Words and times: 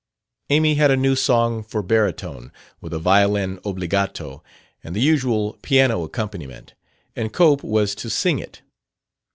Amy 0.49 0.73
had 0.73 0.89
a 0.89 0.97
new 0.97 1.15
song 1.15 1.61
for 1.63 1.83
baritone, 1.83 2.51
with 2.81 2.91
a 2.91 2.97
violin 2.97 3.59
obbligato 3.63 4.41
and 4.83 4.95
the 4.95 4.99
usual 4.99 5.59
piano 5.61 6.01
accompaniment, 6.01 6.73
and 7.15 7.31
Cope 7.31 7.61
was 7.61 7.93
to 7.93 8.09
sing 8.09 8.39
it. 8.39 8.63